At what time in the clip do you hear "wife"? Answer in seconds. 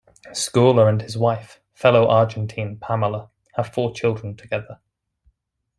1.15-1.61